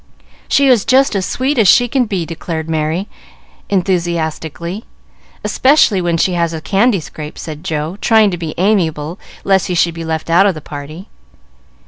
"She 0.47 0.67
is 0.67 0.83
just 0.83 1.15
as 1.15 1.27
sweet 1.27 1.59
as 1.59 1.67
she 1.67 1.87
can 1.87 2.05
be!" 2.05 2.25
declared 2.25 2.67
Merry, 2.67 3.07
enthusiastically. 3.69 4.83
"Especially 5.43 6.01
when 6.01 6.17
she 6.17 6.33
has 6.33 6.53
a 6.53 6.59
candy 6.59 6.99
scrape," 6.99 7.37
said 7.37 7.63
Joe, 7.63 7.99
trying 8.01 8.31
to 8.31 8.37
be 8.39 8.55
amiable, 8.57 9.19
lest 9.43 9.67
he 9.67 9.75
should 9.75 9.93
be 9.93 10.03
left 10.03 10.31
out 10.31 10.47
of 10.47 10.55
the 10.55 10.59
party. 10.59 11.07